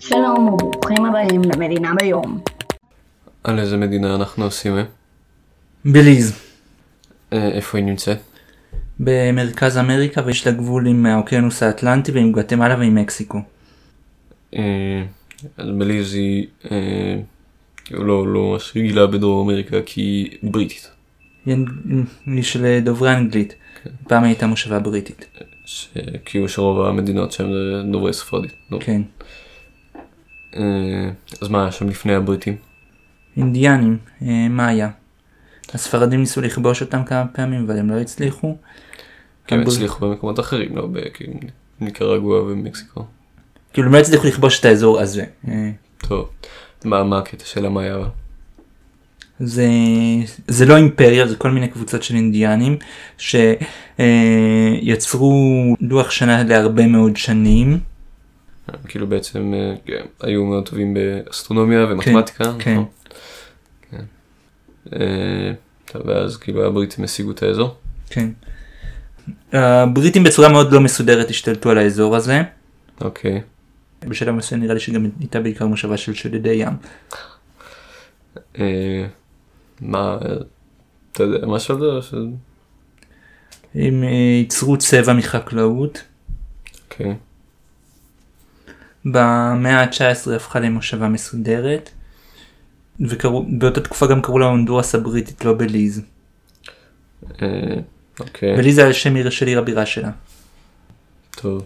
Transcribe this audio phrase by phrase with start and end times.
[0.00, 2.40] שלום וברוכים הבאים למדינה ביום.
[3.44, 4.76] על איזה מדינה אנחנו עושים?
[4.76, 4.82] אה?
[5.84, 6.38] בליז,
[7.32, 8.18] אה, איפה היא נמצאת?
[9.00, 13.38] במרכז אמריקה ויש לה גבול עם האוקיינוס האטלנטי ועם גואטמלה ועם מקסיקו.
[14.54, 15.04] אה,
[15.56, 17.16] אז בליז היא אה,
[17.84, 20.90] כאילו לא לא ממש רגילה בדרום אמריקה כי היא בריטית.
[22.26, 23.54] היא של דוברי אנגלית.
[24.08, 25.38] פעם הייתה מושבה בריטית.
[25.64, 28.52] שכאילו שרוב המדינות שם זה דוברי ספרדית.
[28.70, 28.78] לא.
[28.80, 29.02] כן.
[30.56, 31.10] אה,
[31.42, 32.56] אז מה היה שם לפני הבריטים?
[33.36, 34.88] אינדיאנים, אה, מאיה.
[35.74, 38.56] הספרדים ניסו לכבוש אותם כמה פעמים אבל הם לא הצליחו.
[39.46, 41.32] כי הם הצליחו במקומות אחרים, לא בכאילו
[41.80, 43.04] ניקרגואה ומקסיקו.
[43.72, 45.24] כאילו הם לא הצליחו לכבוש את האזור הזה.
[45.48, 46.28] אה, טוב,
[46.84, 47.98] מה מה הקטע של המאיה?
[49.40, 49.66] זה,
[50.48, 52.76] זה לא אימפריה, זה כל מיני קבוצות של אינדיאנים
[53.98, 55.32] שיצרו
[55.80, 57.78] לוח שנה להרבה מאוד שנים.
[58.88, 62.44] כאילו בעצם אה, כן, היו מאוד טובים באסטרונומיה ומתמטיקה.
[62.58, 62.72] כן.
[62.72, 62.86] נכון?
[63.90, 64.04] כן.
[64.92, 65.52] אה,
[65.84, 67.74] טוב, ואז כאילו הבריטים השיגו את האזור.
[68.10, 68.28] כן.
[69.52, 72.42] הבריטים בצורה מאוד לא מסודרת השתלטו על האזור הזה.
[73.00, 73.40] אוקיי.
[74.08, 76.72] בשלב מסוים נראה לי שגם הייתה בעיקר מושבה של שודדי ים.
[78.58, 79.06] אה,
[79.80, 80.34] מה, אה,
[81.12, 81.86] אתה יודע משהו על זה?
[81.86, 82.14] או ש-
[83.74, 86.02] הם אה, ייצרו צבע מחקלאות.
[86.84, 87.14] אוקיי.
[89.04, 91.90] במאה ה-19 הפכה למושבה מסודרת.
[93.00, 96.02] ובאותה תקופה גם קראו לה הונדורס הבריטית לא בליז.
[97.42, 97.48] אה,
[98.20, 98.56] אוקיי.
[98.56, 100.10] בליז על שם עיר של עיר הבירה שלה.
[101.30, 101.64] טוב.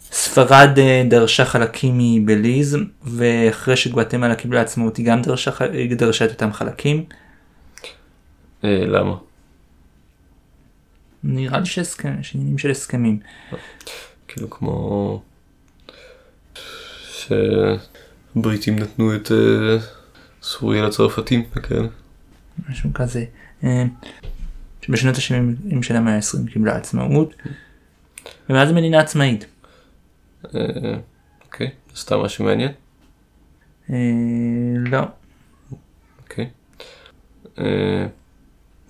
[0.00, 5.50] ספרד אה, דרשה חלקים מבליז ואחרי שגואטמלה קיבלה עצמאות היא גם דרשה,
[5.96, 7.04] דרשה את אותם חלקים.
[8.64, 9.16] אה, למה?
[11.24, 11.66] נראה לי
[12.22, 13.18] שעניינים של הסכמים.
[14.28, 15.22] כאילו כמו
[17.26, 19.78] שבריטים נתנו את אה,
[20.42, 21.88] סוריה לצרפתים וכאלה.
[22.68, 23.24] משהו כזה.
[23.64, 23.84] אה,
[24.82, 27.34] שבשנות ה-70 של המאה ה-20 קיבלה עצמאות.
[28.50, 29.46] ומאז מדינה עצמאית.
[30.44, 30.60] אה,
[31.44, 31.70] אוקיי.
[31.96, 32.72] סתם משהו מעניין.
[34.76, 35.00] לא.
[36.22, 36.50] אוקיי.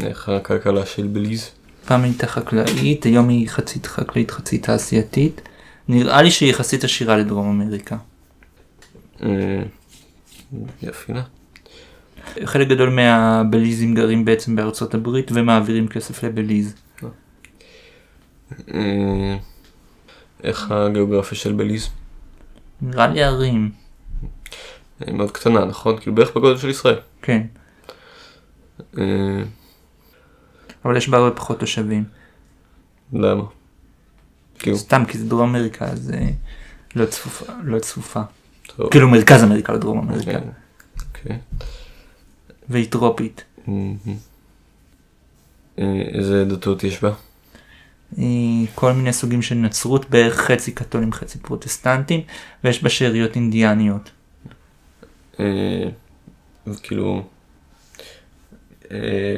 [0.00, 1.50] איך הכלכלה של בליז?
[1.86, 5.40] פעם הייתה חקלאית, היום היא חצית חקלאית חצי תעשייתית.
[5.88, 7.96] נראה לי שהיא יחסית עשירה לדרום אמריקה.
[9.22, 9.62] אה,
[10.82, 11.22] יפי לה.
[12.44, 16.74] חלק גדול מהבליזים גרים בעצם בארצות הברית ומעבירים כסף לבליז.
[18.74, 19.36] אה,
[20.42, 21.88] איך הגיאוגרפיה של בליז?
[22.82, 23.70] נראה לי ערים.
[25.00, 26.00] היא מאוד קטנה נכון?
[26.00, 26.98] כאילו בערך בגודל של ישראל.
[27.22, 27.42] כן.
[28.98, 29.42] אה,
[30.84, 32.04] אבל יש בה הרבה פחות תושבים.
[33.12, 33.44] למה?
[34.58, 36.28] כאילו, סתם כי זה דרום אמריקה אז אה,
[37.64, 38.22] לא צפופה.
[38.76, 38.90] טוב.
[38.90, 40.32] כאילו מרכז אמריקה לא דרום אמריקה.
[40.32, 40.48] כן.
[41.08, 41.38] אוקיי.
[42.68, 43.44] והיא טרופית.
[45.78, 47.12] אה, איזה דתות יש בה?
[48.18, 48.24] אה,
[48.74, 52.20] כל מיני סוגים של נצרות בערך חצי קתולים חצי פרוטסטנטים
[52.64, 54.10] ויש בה שאריות אינדיאניות.
[55.40, 55.84] אה,
[56.82, 57.22] כאילו,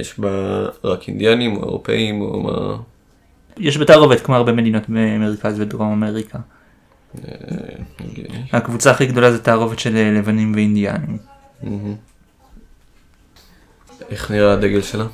[0.00, 2.76] יש בה רק אינדיאנים או אירופאים או מה?
[3.56, 6.38] יש בתערובת כמו הרבה מדינות במרכז ודרום אמריקה.
[8.00, 8.42] הגיוני.
[8.52, 11.18] הקבוצה הכי גדולה זה תערובת של אה, לבנים ואינדיאנים.
[14.10, 15.06] איך נראה הדגל שלה?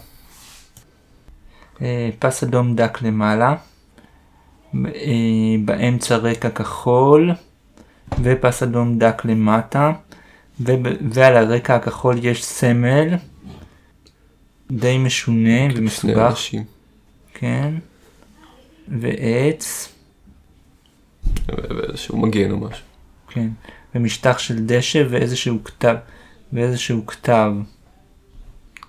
[1.82, 3.54] אה, פס אדום דק למעלה,
[4.74, 4.90] אה,
[5.64, 7.32] באמצע רקע כחול
[8.22, 9.92] ופס אדום דק למטה
[10.60, 13.14] ועל הרקע הכחול יש סמל
[14.70, 16.34] די משונה שני ומסובך.
[17.34, 17.74] כן,
[18.88, 19.93] ועץ,
[21.48, 22.84] ו- ואיזשהו מגן או משהו.
[23.28, 23.48] כן,
[23.94, 25.96] ומשטח של דשא ואיזשהו כתב,
[26.52, 27.52] ואיזשהו כתב,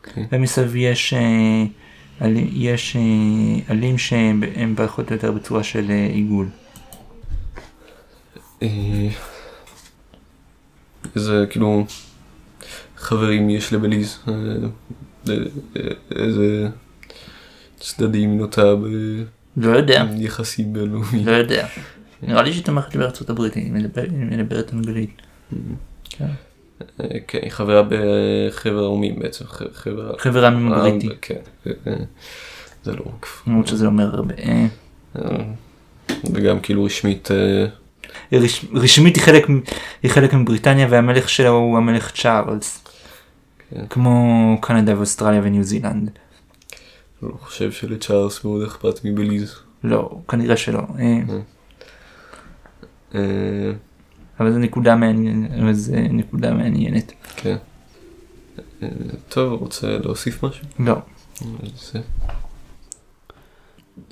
[0.07, 0.27] אוקיי.
[0.31, 3.01] ומסביב יש, אה, יש אה,
[3.67, 6.47] עלים שהם פחות או יותר בצורה של אה, עיגול.
[11.15, 11.85] איזה כאילו
[12.97, 14.19] חברים יש לבליז?
[16.15, 16.67] איזה
[17.79, 18.73] צדדים נוטה
[19.57, 21.27] לא יודע, ביחסים בינלאומיים?
[21.27, 21.67] לא יודע.
[22.27, 25.21] נראה לי שהיא תומכת בארצות הברית, היא מדברת- אנגלית.
[26.09, 26.25] כן.
[27.01, 30.13] אה, כן, היא חברה בחבר האומים בעצם, חבר...
[30.45, 31.39] העמים הבריטי, כן,
[32.83, 33.27] זה לא רק.
[33.47, 34.33] למרות שזה אומר הרבה.
[34.37, 34.65] אה,
[35.15, 35.37] אה,
[36.33, 37.65] וגם כאילו רשמית, אה,
[38.39, 39.59] רש- רשמית היא חלק מ-
[40.03, 42.83] היא חלק מבריטניה והמלך שלה הוא המלך צ'ארלס.
[43.69, 43.85] כן.
[43.89, 44.21] כמו
[44.61, 46.09] קנדה ואוסטרליה וניו זילנד.
[47.23, 49.55] לא חושב שלצ'ארלס מאוד אכפת מבליז.
[49.83, 50.81] לא, כנראה שלא.
[53.15, 53.71] אה,
[54.39, 57.11] אבל זו נקודה מעניינת, אבל זו נקודה מעניינת.
[57.35, 57.55] כן.
[58.83, 58.87] אה,
[59.29, 60.65] טוב, רוצה להוסיף משהו?
[60.79, 60.95] לא.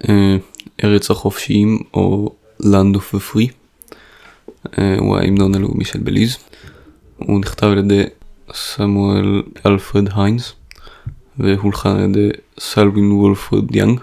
[0.10, 0.38] אה,
[0.84, 3.52] ארץ החופשיים או Land of the Free
[5.00, 6.38] הוא ההמנון הלאומי של בליז.
[7.18, 8.04] הוא נכתב על ידי
[8.54, 10.54] סמואל אלפרד היינס
[11.38, 12.30] והולחן על ידי
[12.60, 14.00] סלווין וולפרד יאנג.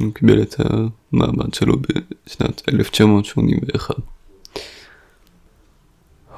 [0.00, 3.94] הוא קיבל את המעמד שלו בשנת 1981.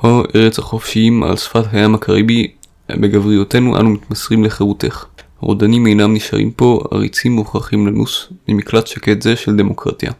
[0.00, 2.52] הו ארץ החופשיים על שפת הים הקריבי,
[2.88, 5.04] בגבריותנו אנו מתמסרים לחירותך.
[5.40, 10.12] רודנים אינם נשארים פה, עריצים מוכרחים לנוס ממקלט שקט זה של דמוקרטיה.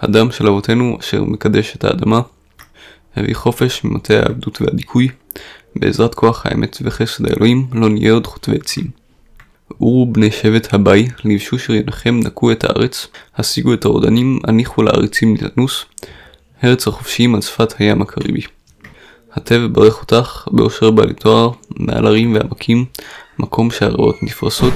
[0.00, 2.20] הדם של אבותינו אשר מקדש את האדמה,
[3.16, 5.08] הביא חופש ממטה העבדות והדיכוי,
[5.76, 9.05] בעזרת כוח האמת וחסד האלוהים לא נהיה עוד חוטבי עצים.
[9.68, 15.84] עורו בני שבט הבאי, לבשו שריונכם נקו את הארץ, השיגו את הרודנים, הניחו לעריצים לנוס,
[16.64, 18.42] ארץ החופשיים על שפת הים הקריבי.
[19.32, 22.84] הטב ברך אותך, באושר בעלי תואר, מעל הרים ועמקים,
[23.38, 24.74] מקום שהריאות נפרסות.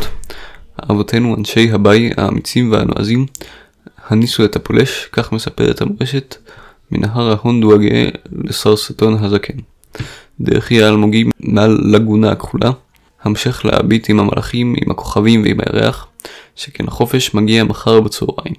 [0.91, 3.27] אבותינו אנשי הבאי האמיצים והנועזים,
[4.09, 6.37] הניסו את הפולש, כך מספרת המורשת,
[6.91, 9.55] מנהר ההונדו הגאה לסרסטון הזקן.
[10.41, 12.71] דרך יהיה אלמוגים מעל לגונה הכחולה,
[13.23, 16.07] המשך להביט עם המלאכים, עם הכוכבים ועם הירח,
[16.57, 18.55] שכן החופש מגיע מחר בצהריים.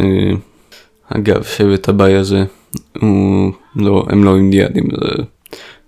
[0.00, 0.30] אה,
[1.08, 2.44] אגב, שבט הבאי הזה,
[3.00, 5.22] הוא לא, הם לא אינדיאנים, זה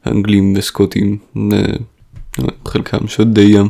[0.06, 1.18] אנגלים וסקוטים,
[2.66, 3.68] חלקם שודדי ים,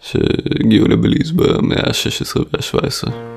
[0.00, 3.31] שהגיעו לבליז במאה ה-16 וה-17.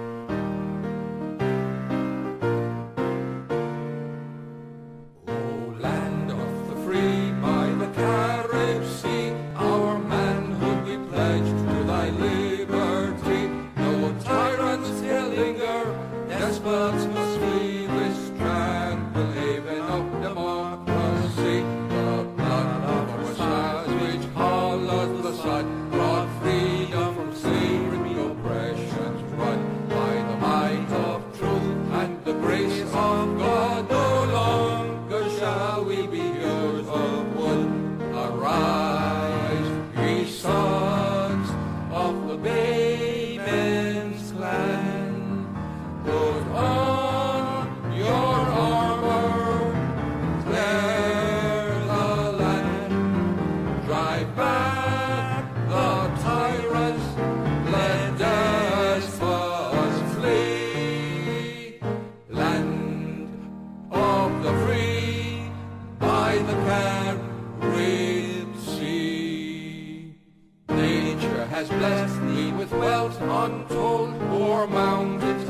[71.56, 75.50] Has blessed thee with wealth untold, o'er mountains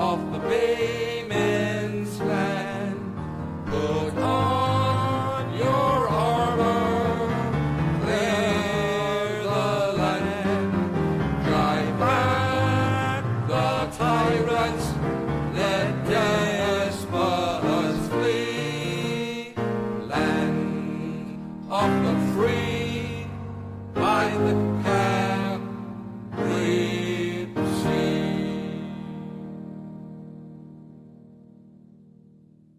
[0.00, 1.17] of the bay.